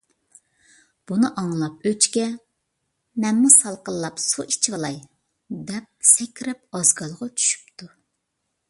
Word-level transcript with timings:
بۇنى 1.09 1.29
ئاڭلاپ 1.41 1.85
ئۆچكە: 1.89 2.23
«مەنمۇ 3.25 3.53
سالقىنلاپ، 3.57 4.25
سۇ 4.25 4.47
ئىچىۋالاي» 4.53 4.99
دەپ 5.71 6.11
سەكرەپ 6.15 6.81
ئازگالغا 6.81 7.31
چۈشۈپتۇ. 7.39 7.95